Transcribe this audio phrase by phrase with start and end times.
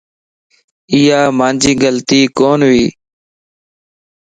[0.95, 2.85] ايا مانجي غلطي ڪون وي.